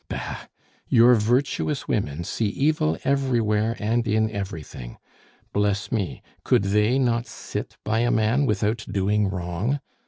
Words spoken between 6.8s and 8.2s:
not sit by a